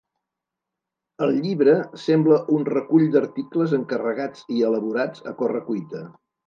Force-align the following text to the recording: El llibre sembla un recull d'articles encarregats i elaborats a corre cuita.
El 1.25 1.33
llibre 1.43 1.75
sembla 2.05 2.39
un 2.57 2.65
recull 2.73 3.07
d'articles 3.17 3.79
encarregats 3.81 4.45
i 4.59 4.69
elaborats 4.73 5.27
a 5.35 5.41
corre 5.45 5.67
cuita. 5.73 6.09